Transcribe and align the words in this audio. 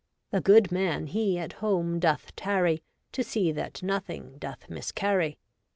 The 0.31 0.41
good 0.41 0.71
man 0.71 1.05
he 1.05 1.37
at 1.37 1.53
home 1.61 1.99
doth 1.99 2.35
tarry. 2.35 2.81
To 3.11 3.23
see 3.23 3.51
that 3.51 3.83
nothing 3.83 4.39
doth 4.39 4.67
miscarry. 4.67 5.37